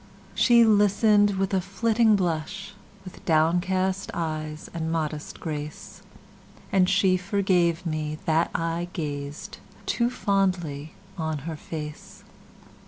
[0.33, 2.73] She listen'd with a flitting blush,
[3.05, 6.01] With downcast eyes and modest grace;
[6.71, 12.23] And she forgave me, that I gazedToo fondly on her face!